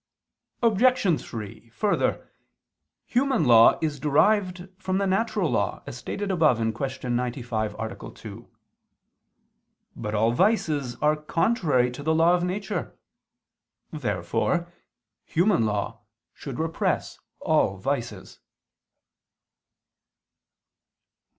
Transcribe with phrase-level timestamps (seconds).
[0.63, 1.21] Obj.
[1.23, 2.27] 3: Further,
[3.05, 7.09] human law is derived from the natural law, as stated above (Q.
[7.11, 8.11] 95, A.
[8.11, 8.47] 2).
[9.95, 12.97] But all vices are contrary to the law of nature.
[13.91, 14.71] Therefore
[15.23, 16.01] human law
[16.33, 18.39] should repress all vices.